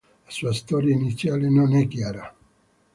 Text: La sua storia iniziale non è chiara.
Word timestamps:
La 0.25 0.31
sua 0.31 0.51
storia 0.51 0.95
iniziale 0.95 1.47
non 1.47 1.75
è 1.75 1.87
chiara. 1.87 2.35